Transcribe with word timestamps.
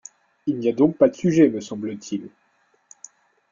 Il 0.47 0.57
n’y 0.57 0.67
a 0.67 0.71
donc 0.73 0.97
pas 0.97 1.09
de 1.09 1.15
sujet, 1.15 1.47
me 1.47 1.61
semble-t-il. 1.61 2.31